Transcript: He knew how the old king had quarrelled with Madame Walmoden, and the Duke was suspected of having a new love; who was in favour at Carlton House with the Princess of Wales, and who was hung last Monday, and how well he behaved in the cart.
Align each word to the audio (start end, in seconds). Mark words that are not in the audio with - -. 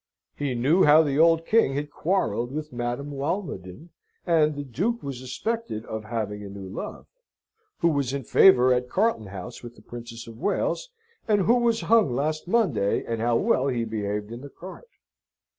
He 0.35 0.55
knew 0.55 0.81
how 0.85 1.03
the 1.03 1.19
old 1.19 1.45
king 1.45 1.75
had 1.75 1.91
quarrelled 1.91 2.51
with 2.51 2.73
Madame 2.73 3.11
Walmoden, 3.11 3.89
and 4.25 4.55
the 4.55 4.63
Duke 4.63 5.03
was 5.03 5.19
suspected 5.19 5.85
of 5.85 6.05
having 6.05 6.41
a 6.43 6.49
new 6.49 6.67
love; 6.67 7.05
who 7.81 7.89
was 7.89 8.11
in 8.11 8.23
favour 8.23 8.73
at 8.73 8.89
Carlton 8.89 9.27
House 9.27 9.61
with 9.61 9.75
the 9.75 9.83
Princess 9.83 10.25
of 10.25 10.39
Wales, 10.39 10.89
and 11.27 11.41
who 11.41 11.53
was 11.59 11.81
hung 11.81 12.15
last 12.15 12.47
Monday, 12.47 13.05
and 13.05 13.21
how 13.21 13.35
well 13.35 13.67
he 13.67 13.85
behaved 13.85 14.31
in 14.31 14.41
the 14.41 14.49
cart. 14.49 14.87